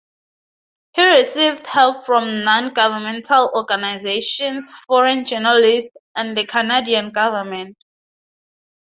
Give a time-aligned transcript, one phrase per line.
[0.93, 7.77] He received help from non-governmental organizations, foreign journalists, and the Canadian government.